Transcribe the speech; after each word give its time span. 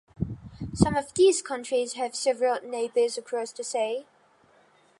Some 0.73 0.95
of 0.95 1.13
these 1.13 1.43
countries 1.43 1.93
have 1.93 2.15
several 2.15 2.59
neighbours 2.67 3.19
"across 3.19 3.51
the 3.51 3.63
sea". 3.63 4.07